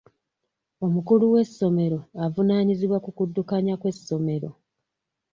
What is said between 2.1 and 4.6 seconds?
avunaanyizibwa ku kuddukanya kw'essomero.